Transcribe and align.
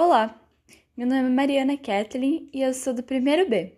Olá, 0.00 0.40
meu 0.96 1.08
nome 1.08 1.26
é 1.26 1.28
Mariana 1.28 1.76
Kathleen 1.76 2.48
e 2.54 2.62
eu 2.62 2.72
sou 2.72 2.94
do 2.94 3.02
primeiro 3.02 3.50
B. 3.50 3.72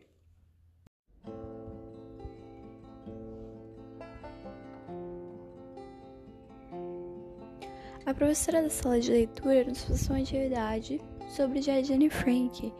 A 8.05 8.13
professora 8.13 8.61
da 8.61 8.69
sala 8.69 9.01
de 9.01 9.11
leitura 9.11 9.65
nos 9.65 9.83
passou 9.83 10.15
uma 10.15 10.23
atividade 10.23 11.01
sobre 11.35 11.63
Jane 11.63 12.11
Frank 12.11 12.71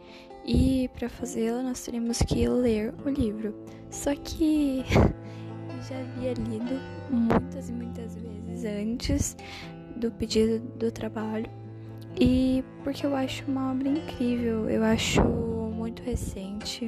e 0.45 0.87
para 0.89 1.09
fazê-la 1.09 1.63
nós 1.63 1.83
teríamos 1.83 2.19
que 2.19 2.47
ler 2.47 2.93
o 3.03 3.09
livro. 3.09 3.55
Só 3.89 4.13
que 4.13 4.85
eu 4.85 5.81
já 5.89 5.97
havia 5.97 6.33
lido 6.33 6.79
muitas 7.09 7.69
e 7.69 7.71
muitas 7.71 8.15
vezes 8.17 8.65
antes 8.65 9.35
do 9.95 10.11
pedido 10.11 10.59
do 10.77 10.91
trabalho 10.91 11.60
e 12.19 12.63
porque 12.83 13.05
eu 13.05 13.15
acho 13.15 13.43
uma 13.47 13.71
obra 13.71 13.89
incrível, 13.89 14.69
eu 14.69 14.83
acho 14.83 15.21
muito 15.23 16.03
recente. 16.03 16.87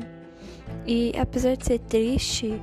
E 0.85 1.13
apesar 1.17 1.55
de 1.55 1.65
ser 1.65 1.79
triste, 1.79 2.61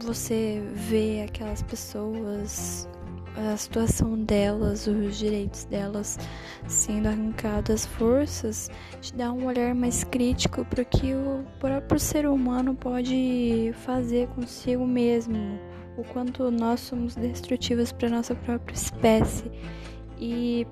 você 0.00 0.62
vê 0.72 1.22
aquelas 1.22 1.62
pessoas, 1.62 2.88
a 3.36 3.56
situação 3.56 4.18
delas, 4.24 4.86
os 4.86 5.18
direitos 5.18 5.64
delas 5.64 6.18
sendo 6.66 7.08
arrancados, 7.08 7.70
as 7.70 7.86
forças, 7.86 8.70
te 9.00 9.14
dá 9.14 9.32
um 9.32 9.46
olhar 9.46 9.74
mais 9.74 10.04
crítico 10.04 10.64
para 10.64 10.82
o 10.82 10.84
que 10.84 11.14
o 11.14 11.44
próprio 11.60 12.00
ser 12.00 12.26
humano 12.26 12.74
pode 12.74 13.72
fazer 13.84 14.28
consigo 14.28 14.86
mesmo, 14.86 15.58
o 15.96 16.04
quanto 16.04 16.50
nós 16.50 16.80
somos 16.80 17.14
destrutivos 17.14 17.92
para 17.92 18.08
nossa 18.08 18.34
própria 18.34 18.74
espécie. 18.74 19.50
E 20.20 20.66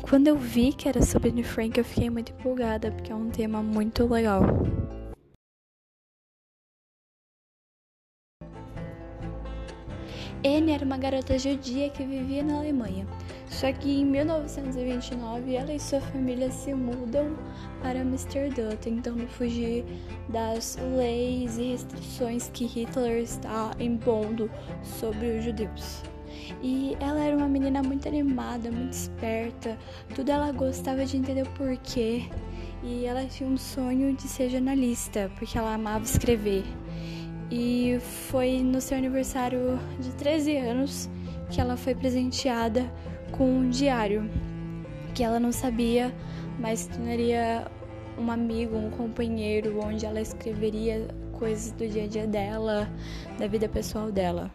quando 0.00 0.28
eu 0.28 0.36
vi 0.36 0.72
que 0.72 0.88
era 0.88 1.02
sobre 1.02 1.30
Anne 1.30 1.42
Frank, 1.42 1.78
eu 1.78 1.84
fiquei 1.84 2.08
muito 2.08 2.32
empolgada, 2.32 2.90
porque 2.90 3.12
é 3.12 3.14
um 3.14 3.30
tema 3.30 3.62
muito 3.62 4.06
legal. 4.06 4.42
Anne 10.44 10.72
era 10.72 10.84
uma 10.84 10.98
garota 10.98 11.38
judia 11.38 11.88
que 11.88 12.04
vivia 12.04 12.42
na 12.42 12.56
Alemanha. 12.56 13.06
Só 13.46 13.70
que 13.70 14.00
em 14.00 14.04
1929 14.04 15.54
ela 15.54 15.72
e 15.72 15.78
sua 15.78 16.00
família 16.00 16.50
se 16.50 16.74
mudam 16.74 17.36
para 17.80 18.00
Amsterdã, 18.00 18.74
tentando 18.74 19.26
fugir 19.28 19.84
das 20.28 20.76
leis 20.96 21.58
e 21.58 21.72
restrições 21.72 22.50
que 22.52 22.66
Hitler 22.66 23.22
está 23.22 23.70
impondo 23.78 24.50
sobre 24.82 25.38
os 25.38 25.44
judeus. 25.44 26.02
E 26.62 26.96
ela 27.00 27.20
era 27.20 27.36
uma 27.36 27.48
menina 27.48 27.82
muito 27.82 28.06
animada, 28.08 28.70
muito 28.70 28.92
esperta, 28.92 29.78
tudo 30.14 30.30
ela 30.30 30.52
gostava 30.52 31.04
de 31.04 31.16
entender 31.16 31.42
o 31.42 31.50
porquê. 31.50 32.24
E 32.82 33.04
ela 33.04 33.24
tinha 33.26 33.48
um 33.48 33.56
sonho 33.56 34.14
de 34.14 34.22
ser 34.22 34.48
jornalista, 34.50 35.30
porque 35.38 35.56
ela 35.56 35.74
amava 35.74 36.04
escrever. 36.04 36.64
E 37.50 37.98
foi 38.00 38.62
no 38.62 38.80
seu 38.80 38.96
aniversário 38.96 39.78
de 40.00 40.10
13 40.12 40.56
anos 40.56 41.10
que 41.50 41.60
ela 41.60 41.76
foi 41.76 41.94
presenteada 41.94 42.90
com 43.30 43.44
um 43.44 43.68
diário 43.68 44.28
que 45.14 45.22
ela 45.22 45.38
não 45.38 45.52
sabia, 45.52 46.14
mas 46.58 46.86
tornaria 46.86 47.66
um 48.18 48.30
amigo, 48.30 48.76
um 48.76 48.90
companheiro, 48.90 49.80
onde 49.80 50.06
ela 50.06 50.20
escreveria 50.20 51.08
coisas 51.32 51.72
do 51.72 51.86
dia 51.88 52.04
a 52.04 52.06
dia 52.06 52.26
dela, 52.26 52.88
da 53.38 53.46
vida 53.46 53.68
pessoal 53.68 54.10
dela. 54.10 54.50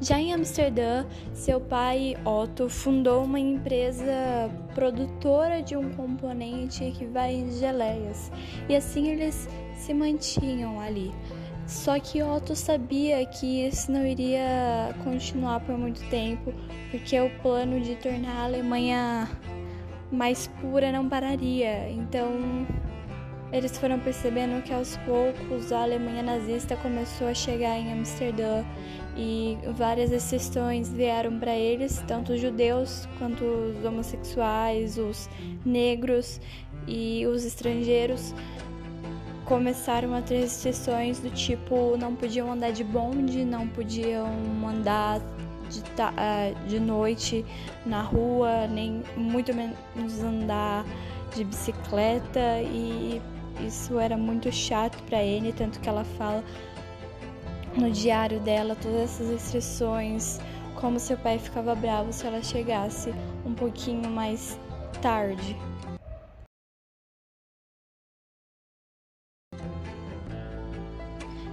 Já 0.00 0.18
em 0.18 0.32
Amsterdã, 0.32 1.04
seu 1.34 1.60
pai 1.60 2.16
Otto 2.24 2.70
fundou 2.70 3.24
uma 3.24 3.38
empresa 3.38 4.50
produtora 4.74 5.62
de 5.62 5.76
um 5.76 5.90
componente 5.90 6.90
que 6.92 7.04
vai 7.04 7.34
em 7.34 7.52
geleias, 7.52 8.32
e 8.66 8.74
assim 8.74 9.08
eles 9.08 9.46
se 9.74 9.92
mantinham 9.92 10.80
ali. 10.80 11.12
Só 11.66 12.00
que 12.00 12.22
Otto 12.22 12.56
sabia 12.56 13.24
que 13.26 13.66
isso 13.66 13.92
não 13.92 14.06
iria 14.06 14.94
continuar 15.04 15.60
por 15.60 15.76
muito 15.76 16.00
tempo, 16.08 16.52
porque 16.90 17.20
o 17.20 17.30
plano 17.42 17.78
de 17.78 17.94
tornar 17.96 18.36
a 18.36 18.44
Alemanha 18.44 19.28
mais 20.10 20.46
pura 20.60 20.90
não 20.90 21.08
pararia. 21.08 21.90
Então, 21.90 22.66
eles 23.52 23.76
foram 23.78 23.98
percebendo 23.98 24.62
que 24.62 24.72
aos 24.72 24.96
poucos 24.98 25.72
a 25.72 25.82
Alemanha 25.82 26.22
nazista 26.22 26.76
começou 26.76 27.26
a 27.26 27.34
chegar 27.34 27.76
em 27.78 27.92
Amsterdã 27.92 28.64
e 29.16 29.58
várias 29.76 30.12
exceções 30.12 30.92
vieram 30.92 31.38
para 31.38 31.54
eles, 31.54 32.02
tanto 32.06 32.32
os 32.32 32.40
judeus 32.40 33.08
quanto 33.18 33.44
os 33.44 33.84
homossexuais, 33.84 34.98
os 34.98 35.28
negros 35.64 36.40
e 36.86 37.26
os 37.26 37.44
estrangeiros 37.44 38.34
começaram 39.44 40.14
a 40.14 40.22
ter 40.22 40.40
restrições 40.40 41.18
do 41.18 41.28
tipo 41.30 41.96
não 41.96 42.14
podiam 42.14 42.52
andar 42.52 42.70
de 42.70 42.84
bonde, 42.84 43.44
não 43.44 43.66
podiam 43.66 44.28
andar 44.64 45.18
de, 45.68 45.82
ah, 45.98 46.52
de 46.68 46.78
noite 46.78 47.44
na 47.84 48.00
rua, 48.00 48.68
nem 48.68 49.02
muito 49.16 49.52
menos 49.52 50.22
andar 50.22 50.84
de 51.34 51.44
bicicleta 51.44 52.60
e 52.62 53.20
isso 53.66 53.98
era 53.98 54.16
muito 54.16 54.50
chato 54.52 55.02
para 55.04 55.22
ele, 55.22 55.52
tanto 55.52 55.80
que 55.80 55.88
ela 55.88 56.04
fala 56.04 56.44
no 57.76 57.90
diário 57.90 58.40
dela 58.40 58.74
todas 58.74 59.00
essas 59.02 59.30
restrições, 59.30 60.40
como 60.74 60.98
seu 60.98 61.16
pai 61.16 61.38
ficava 61.38 61.74
bravo 61.74 62.12
se 62.12 62.26
ela 62.26 62.42
chegasse 62.42 63.14
um 63.44 63.54
pouquinho 63.54 64.10
mais 64.10 64.58
tarde. 65.00 65.56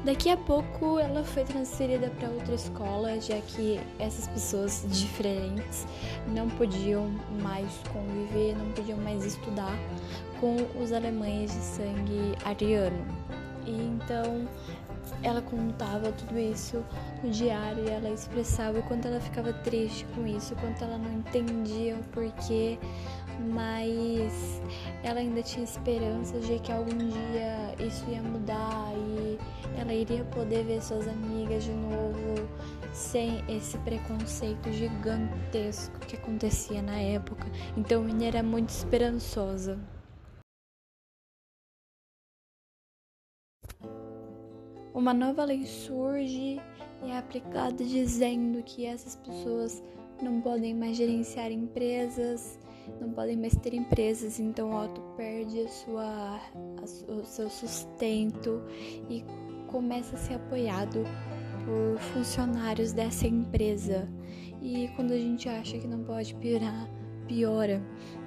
Daqui 0.08 0.30
a 0.30 0.38
pouco 0.38 0.98
ela 1.00 1.22
foi 1.22 1.44
transferida 1.44 2.10
para 2.12 2.30
outra 2.30 2.56
escola, 2.56 3.20
já 3.20 3.42
que 3.42 3.78
essas 4.00 4.26
pessoas 4.30 4.86
diferentes 4.88 5.86
não 6.30 6.50
podiam 6.52 7.12
mais 7.42 7.70
conviver, 7.92 8.56
não 8.58 8.72
podiam 8.72 8.98
mais 9.00 9.26
estudar 9.26 9.78
com 10.40 10.56
os 10.82 10.94
alemães 10.94 11.52
de 11.52 11.62
sangue 11.62 12.38
ariano. 12.46 13.06
E 13.66 13.72
então 13.72 14.48
ela 15.22 15.42
contava 15.42 16.10
tudo 16.14 16.40
isso 16.40 16.82
no 17.22 17.30
diário 17.30 17.84
e 17.84 17.90
ela 17.90 18.10
expressava 18.10 18.80
o 18.80 18.84
quanto 18.84 19.10
ela 19.10 19.20
ficava 19.20 19.52
triste 19.52 20.06
com 20.16 20.26
isso, 20.26 20.54
o 20.54 20.58
quanto 20.58 20.86
ela 20.86 20.98
não 20.98 21.16
entendia 21.16 21.96
o 21.96 22.04
porquê, 22.14 22.80
mas 23.40 24.62
ela 25.04 25.20
ainda 25.20 25.42
tinha 25.42 25.64
esperança 25.64 26.40
de 26.40 26.60
que 26.60 26.72
algum 26.72 26.98
dia 26.98 27.76
isso 27.86 28.06
ia 28.10 28.22
mudar 28.22 28.94
e 28.96 29.38
ela 29.80 29.94
iria 29.94 30.24
poder 30.26 30.64
ver 30.64 30.82
suas 30.82 31.08
amigas 31.08 31.64
de 31.64 31.72
novo 31.72 32.48
sem 32.92 33.44
esse 33.48 33.78
preconceito 33.80 34.72
gigantesco 34.72 36.00
que 36.00 36.16
acontecia 36.16 36.82
na 36.82 37.00
época. 37.00 37.46
Então, 37.76 38.04
Minnie 38.04 38.28
era 38.28 38.42
muito 38.42 38.70
esperançosa. 38.70 39.80
uma 44.98 45.14
nova 45.14 45.46
lei 45.46 45.64
surge 45.64 46.60
e 47.04 47.12
é 47.12 47.18
aplicada 47.18 47.84
dizendo 47.84 48.64
que 48.64 48.84
essas 48.84 49.16
pessoas 49.16 49.84
não 50.20 50.42
podem 50.42 50.74
mais 50.74 50.98
gerenciar 50.98 51.52
empresas, 51.52 52.60
não 53.00 53.12
podem 53.12 53.38
mais 53.38 53.56
ter 53.56 53.74
empresas, 53.74 54.40
então 54.40 54.74
Otto 54.74 55.02
perde 55.16 55.62
a 55.62 55.68
sua, 55.68 56.40
a, 56.78 57.12
o 57.12 57.26
seu 57.26 57.50
sustento 57.50 58.62
e 59.10 59.24
começa 59.68 60.16
a 60.16 60.20
ser 60.20 60.36
apoiado 60.36 61.04
por 61.66 62.00
funcionários 62.14 62.94
dessa 62.94 63.28
empresa. 63.28 64.08
E 64.62 64.90
quando 64.96 65.12
a 65.12 65.18
gente 65.18 65.48
acha 65.48 65.78
que 65.78 65.88
não 65.88 66.04
pode 66.04 66.34
piorar, 66.36 66.90
piora, 67.28 67.82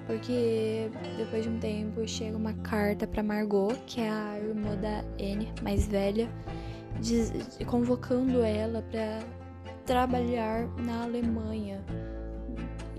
porque 0.06 0.90
depois 1.16 1.44
de 1.44 1.48
um 1.48 1.58
tempo 1.58 2.06
chega 2.06 2.36
uma 2.36 2.52
carta 2.54 3.06
para 3.06 3.22
Margot, 3.22 3.74
que 3.86 4.00
é 4.00 4.10
a 4.10 4.38
irmã 4.38 4.76
da 4.76 5.00
Anne, 5.18 5.52
mais 5.62 5.86
velha, 5.86 6.28
convocando 7.66 8.42
ela 8.42 8.82
para 8.82 9.20
trabalhar 9.86 10.68
na 10.84 11.04
Alemanha. 11.04 11.84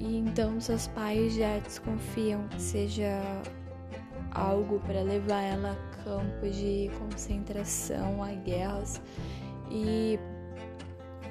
E 0.02 0.18
então 0.18 0.60
seus 0.60 0.88
pais 0.88 1.36
já 1.36 1.60
desconfiam 1.60 2.48
que 2.48 2.60
seja 2.60 3.22
algo 4.32 4.80
para 4.80 5.04
levar 5.04 5.42
ela 5.44 5.72
a 5.74 6.04
campos 6.04 6.56
de 6.56 6.90
concentração, 6.98 8.24
a 8.24 8.34
guerras. 8.34 9.00
E 9.70 10.18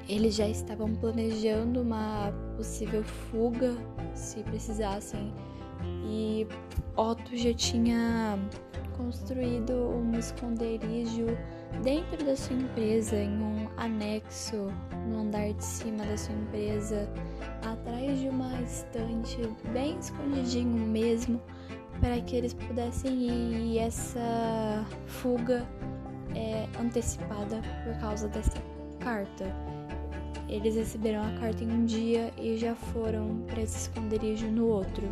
eles 0.07 0.35
já 0.35 0.47
estavam 0.47 0.95
planejando 0.95 1.81
uma 1.81 2.31
possível 2.55 3.03
fuga 3.03 3.75
se 4.15 4.41
precisassem. 4.43 5.33
E 6.05 6.47
Otto 6.95 7.35
já 7.35 7.53
tinha 7.53 8.39
construído 8.95 9.73
um 9.73 10.17
esconderijo 10.17 11.25
dentro 11.83 12.23
da 12.25 12.35
sua 12.35 12.55
empresa, 12.55 13.15
em 13.15 13.41
um 13.41 13.67
anexo 13.77 14.67
no 15.07 15.21
andar 15.21 15.53
de 15.53 15.63
cima 15.63 16.05
da 16.05 16.17
sua 16.17 16.35
empresa, 16.35 17.09
atrás 17.65 18.19
de 18.19 18.29
uma 18.29 18.61
estante, 18.61 19.37
bem 19.73 19.97
escondidinho 19.97 20.85
mesmo, 20.87 21.41
para 21.99 22.19
que 22.21 22.35
eles 22.35 22.53
pudessem 22.53 23.13
ir 23.13 23.73
e 23.73 23.79
essa 23.79 24.85
fuga 25.07 25.65
é 26.35 26.67
antecipada 26.79 27.61
por 27.83 27.99
causa 27.99 28.27
dessa 28.27 28.61
carta. 28.99 29.45
Eles 30.47 30.75
receberam 30.75 31.23
a 31.23 31.39
carta 31.39 31.63
em 31.63 31.71
um 31.71 31.85
dia 31.85 32.31
e 32.37 32.57
já 32.57 32.75
foram 32.75 33.43
para 33.47 33.61
esse 33.61 33.77
esconderijo 33.77 34.47
no 34.47 34.67
outro. 34.67 35.09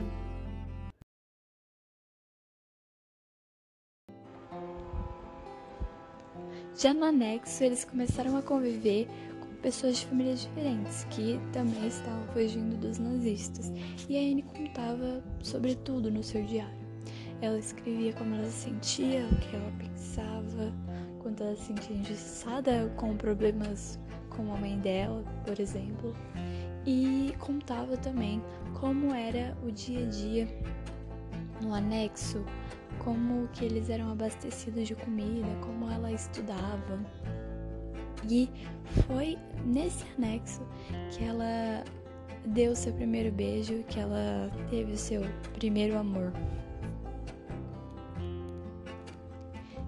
Já 6.81 6.94
no 6.94 7.04
anexo, 7.04 7.62
eles 7.62 7.84
começaram 7.84 8.38
a 8.38 8.42
conviver 8.42 9.06
com 9.42 9.54
pessoas 9.62 9.98
de 9.98 10.06
famílias 10.06 10.40
diferentes 10.40 11.04
que 11.10 11.38
também 11.52 11.86
estavam 11.86 12.24
fugindo 12.31 12.78
dos 12.78 12.98
nazistas. 12.98 13.70
E 14.08 14.16
a 14.16 14.22
Anne 14.22 14.44
contava 14.44 15.22
sobre 15.44 15.76
tudo 15.76 16.10
no 16.10 16.24
seu 16.24 16.42
diário. 16.46 16.80
Ela 17.42 17.60
escrevia 17.60 18.14
como 18.14 18.34
ela 18.34 18.46
se 18.46 18.70
sentia, 18.70 19.28
o 19.30 19.36
que 19.42 19.58
ela 19.58 19.74
pensava, 19.78 20.74
quando 21.22 21.42
ela 21.42 21.56
se 21.58 21.66
sentia 21.66 21.98
injustiçada 21.98 22.90
com 22.96 23.18
problemas 23.18 24.00
com 24.30 24.54
a 24.54 24.56
mãe 24.56 24.80
dela, 24.80 25.22
por 25.46 25.60
exemplo. 25.60 26.16
E 26.86 27.34
contava 27.40 27.98
também 27.98 28.42
como 28.80 29.14
era 29.14 29.54
o 29.68 29.70
dia 29.70 30.06
a 30.06 30.10
dia 30.10 30.48
no 31.62 31.74
anexo 31.74 32.42
como 32.97 33.47
que 33.50 33.65
eles 33.65 33.89
eram 33.89 34.12
abastecidos 34.12 34.88
de 34.88 34.95
comida, 34.95 35.47
como 35.62 35.89
ela 35.89 36.12
estudava. 36.12 37.00
E 38.30 38.50
foi 39.07 39.38
nesse 39.65 40.06
anexo 40.18 40.62
que 41.12 41.24
ela 41.24 41.83
deu 42.45 42.75
seu 42.75 42.94
primeiro 42.94 43.31
beijo, 43.31 43.83
que 43.83 44.00
ela 44.00 44.51
teve 44.69 44.94
o 44.94 44.97
seu 44.97 45.21
primeiro 45.53 45.97
amor. 45.97 46.33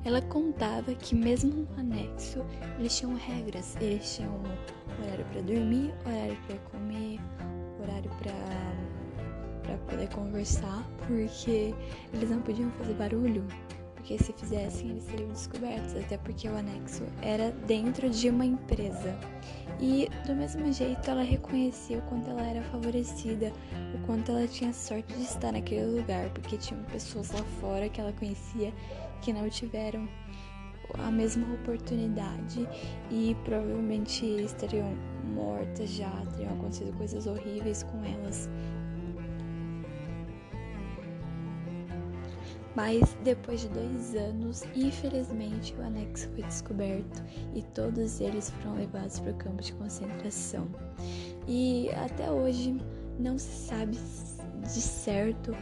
Ela 0.04 0.22
contava 0.22 0.96
que 0.96 1.14
mesmo 1.14 1.52
no 1.52 1.80
anexo 1.80 2.44
eles 2.80 2.98
tinham 2.98 3.14
regras, 3.16 3.76
eles 3.80 4.16
tinham 4.16 4.42
horário 5.00 5.26
para 5.26 5.42
dormir, 5.42 5.94
horário 6.06 6.38
para 6.48 6.58
comer, 6.58 7.20
horário 7.80 8.10
para 8.18 8.91
para 9.64 9.78
poder 9.78 10.10
conversar, 10.10 10.88
porque 11.08 11.74
eles 12.14 12.30
não 12.30 12.42
podiam 12.42 12.70
fazer 12.72 12.94
barulho, 12.94 13.46
porque 13.96 14.18
se 14.18 14.34
fizessem 14.34 14.90
eles 14.90 15.04
seriam 15.04 15.30
descobertos, 15.30 15.96
até 15.96 16.18
porque 16.18 16.48
o 16.48 16.56
anexo 16.56 17.04
era 17.22 17.52
dentro 17.68 18.10
de 18.10 18.30
uma 18.30 18.46
empresa. 18.46 19.16
E 19.80 20.08
do 20.28 20.36
mesmo 20.36 20.72
jeito 20.72 21.10
ela 21.10 21.24
reconhecia 21.24 21.98
o 21.98 22.02
quanto 22.04 22.30
ela 22.30 22.44
era 22.44 22.62
favorecida, 22.64 23.52
o 23.96 24.06
quanto 24.06 24.32
ela 24.32 24.48
tinha 24.48 24.74
sorte 24.74 25.14
de 25.14 25.24
estar 25.24 25.52
naquele 25.52 26.00
lugar, 26.00 26.30
porque 26.30 26.58
tinham 26.58 26.84
pessoas 26.86 27.32
lá 27.32 27.44
fora 27.60 27.90
que 27.90 28.00
ela 28.00 28.14
conhecia 28.14 28.74
que 29.22 29.32
não 29.32 29.50
tiveram 29.50 30.08
a 31.00 31.12
mesma 31.12 31.54
oportunidade 31.54 32.68
e 33.10 33.36
provavelmente 33.46 34.26
estariam 34.26 34.94
mortas 35.34 35.90
já, 35.92 36.12
teriam 36.36 36.54
acontecido 36.54 36.96
coisas 36.98 37.28
horríveis 37.28 37.84
com 37.84 38.04
elas. 38.04 38.50
Mas 42.76 43.18
depois 43.24 43.62
de 43.62 43.70
dois 43.70 44.16
anos, 44.16 44.64
infelizmente, 44.76 45.76
o 45.78 45.82
anexo 45.82 46.30
foi 46.30 46.44
descoberto 46.44 47.24
e 47.54 47.62
todos 47.62 48.22
eles 48.22 48.50
foram 48.50 48.76
levados 48.76 49.20
para 49.20 49.32
o 49.32 49.36
campo 49.36 49.62
de 49.62 49.74
concentração. 49.74 50.68
E 51.48 51.90
até 51.92 52.32
hoje 52.32 52.80
não 53.20 53.38
se 53.38 53.68
sabe 53.68 53.98
de 54.64 54.82
certo 54.82 55.54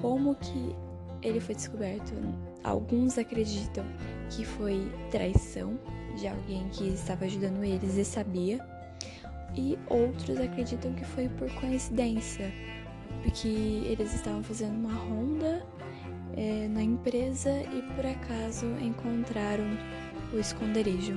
como 0.00 0.34
que 0.36 0.74
ele 1.22 1.40
foi 1.40 1.54
descoberto. 1.54 2.12
Alguns 2.62 3.18
acreditam 3.18 3.84
que 4.30 4.44
foi 4.44 4.90
traição 5.10 5.78
de 6.16 6.28
alguém 6.28 6.68
que 6.70 6.88
estava 6.88 7.24
ajudando 7.24 7.62
eles 7.64 7.96
e 7.96 8.04
sabia, 8.04 8.64
e 9.56 9.78
outros 9.88 10.38
acreditam 10.38 10.92
que 10.94 11.04
foi 11.04 11.28
por 11.28 11.52
coincidência, 11.54 12.52
porque 13.22 13.48
eles 13.48 14.14
estavam 14.14 14.42
fazendo 14.42 14.74
uma 14.74 14.94
ronda 14.94 15.64
é, 16.36 16.68
na 16.68 16.82
empresa 16.82 17.50
e 17.50 17.82
por 17.94 18.06
acaso 18.06 18.66
encontraram 18.80 19.76
o 20.32 20.38
esconderijo. 20.38 21.14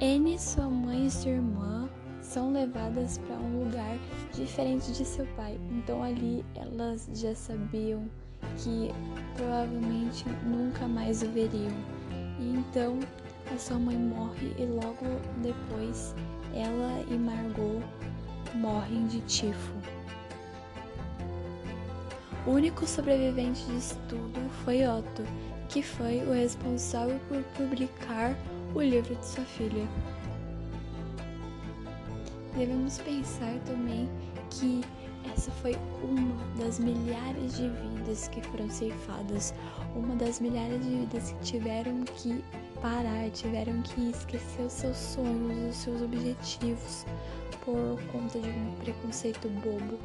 N, 0.00 0.38
sua 0.38 0.68
mãe 0.68 1.06
e 1.06 1.10
sua 1.10 1.30
irmã 1.30 1.88
são 2.20 2.52
levadas 2.52 3.18
para 3.18 3.36
um 3.36 3.64
lugar 3.64 3.96
diferente 4.34 4.92
de 4.92 5.04
seu 5.04 5.24
pai. 5.36 5.58
Então 5.70 6.02
ali 6.02 6.44
elas 6.54 7.08
já 7.14 7.34
sabiam 7.34 8.06
que 8.58 8.90
provavelmente 9.34 10.24
nunca 10.44 10.86
mais 10.86 11.22
o 11.22 11.28
veriam. 11.28 11.72
E 12.38 12.56
então 12.56 12.98
a 13.54 13.58
sua 13.58 13.78
mãe 13.78 13.96
morre 13.96 14.54
e 14.58 14.66
logo 14.66 15.06
depois 15.42 16.14
ela 16.52 17.02
e 17.08 17.16
Margot 17.16 17.80
morrem 18.54 19.06
de 19.06 19.20
tifo. 19.22 19.95
O 22.46 22.50
único 22.50 22.86
sobrevivente 22.86 23.64
disso 23.66 23.98
tudo 24.08 24.48
foi 24.64 24.86
Otto, 24.86 25.24
que 25.68 25.82
foi 25.82 26.22
o 26.22 26.32
responsável 26.32 27.18
por 27.28 27.42
publicar 27.56 28.36
o 28.72 28.80
livro 28.80 29.16
de 29.16 29.26
sua 29.26 29.44
filha. 29.44 29.84
Devemos 32.56 32.98
pensar 32.98 33.52
também 33.66 34.08
que 34.48 34.80
essa 35.34 35.50
foi 35.50 35.76
uma 36.02 36.64
das 36.64 36.78
milhares 36.78 37.56
de 37.56 37.68
vidas 37.68 38.28
que 38.28 38.40
foram 38.40 38.70
ceifadas, 38.70 39.52
uma 39.96 40.14
das 40.14 40.38
milhares 40.38 40.82
de 40.84 40.90
vidas 40.98 41.32
que 41.32 41.44
tiveram 41.44 42.04
que 42.04 42.44
parar, 42.80 43.28
tiveram 43.30 43.82
que 43.82 44.10
esquecer 44.10 44.62
os 44.62 44.72
seus 44.72 44.96
sonhos, 44.96 45.70
os 45.70 45.76
seus 45.76 46.00
objetivos 46.00 47.04
por 47.64 48.00
conta 48.12 48.38
de 48.38 48.48
um 48.48 48.74
preconceito 48.76 49.48
bobo. 49.48 49.98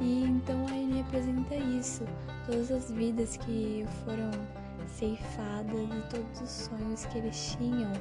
E 0.00 0.22
então 0.22 0.64
a 0.68 0.77
Annie 1.08 1.30
apresenta 1.30 1.54
isso, 1.54 2.04
todas 2.46 2.70
as 2.70 2.90
vidas 2.90 3.36
que 3.38 3.84
foram 4.04 4.30
ceifadas 4.86 5.74
e 5.74 6.08
todos 6.10 6.40
os 6.40 6.50
sonhos 6.50 7.04
que 7.06 7.18
eles 7.18 7.56
tinham 7.56 7.92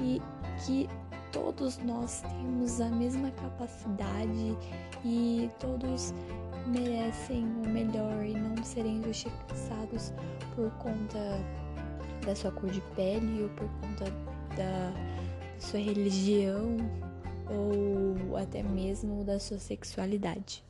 e 0.00 0.20
que 0.64 0.88
todos 1.32 1.78
nós 1.78 2.22
temos 2.22 2.80
a 2.80 2.88
mesma 2.88 3.30
capacidade 3.32 4.56
e 5.04 5.50
todos 5.58 6.12
merecem 6.66 7.44
o 7.64 7.68
melhor 7.68 8.24
e 8.24 8.34
não 8.34 8.62
serem 8.64 8.98
injustiçados 8.98 10.12
por 10.54 10.70
conta 10.78 11.40
da 12.24 12.34
sua 12.34 12.50
cor 12.50 12.70
de 12.70 12.80
pele 12.94 13.44
ou 13.44 13.48
por 13.50 13.68
conta 13.80 14.04
da 14.56 14.92
sua 15.58 15.80
religião 15.80 16.76
ou 17.48 18.36
até 18.36 18.62
mesmo 18.62 19.24
da 19.24 19.38
sua 19.38 19.58
sexualidade. 19.58 20.65